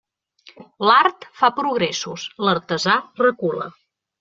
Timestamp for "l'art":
0.89-1.27